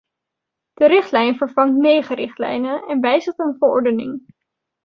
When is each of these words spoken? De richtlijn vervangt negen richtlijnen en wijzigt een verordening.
De 0.73 0.85
richtlijn 0.87 1.35
vervangt 1.37 1.77
negen 1.79 2.15
richtlijnen 2.15 2.87
en 2.87 3.01
wijzigt 3.01 3.39
een 3.39 3.55
verordening. 3.59 4.25